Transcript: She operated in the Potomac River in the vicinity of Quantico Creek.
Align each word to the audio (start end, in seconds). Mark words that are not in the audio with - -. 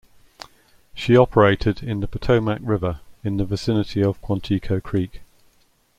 She 0.95 1.15
operated 1.15 1.83
in 1.83 1.99
the 1.99 2.07
Potomac 2.07 2.57
River 2.63 3.01
in 3.23 3.37
the 3.37 3.45
vicinity 3.45 4.03
of 4.03 4.19
Quantico 4.19 4.81
Creek. 4.81 5.21